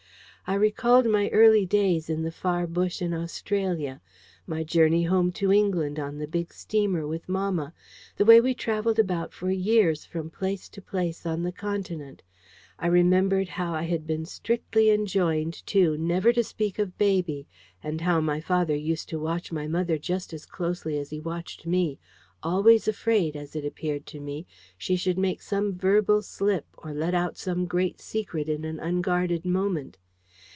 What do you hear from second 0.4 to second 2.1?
I recalled my early days